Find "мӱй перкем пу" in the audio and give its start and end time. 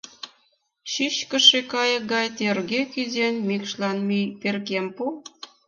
4.07-5.05